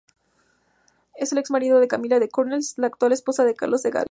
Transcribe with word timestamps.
Es 1.13 1.31
el 1.31 1.37
ex-marido 1.37 1.79
de 1.79 1.87
Camila 1.87 2.17
de 2.17 2.27
Cornualles, 2.27 2.75
la 2.79 2.87
actual 2.87 3.11
esposa 3.11 3.45
de 3.45 3.53
Carlos 3.53 3.83
de 3.83 3.91
Gales. 3.91 3.99